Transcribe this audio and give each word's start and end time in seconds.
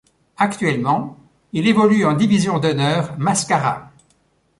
Actuellement, 0.37 1.15
il 1.53 1.67
évolue 1.67 2.05
en 2.05 2.13
Division 2.13 2.57
d'Honneur 2.57 3.13
Mascara. 3.19 3.91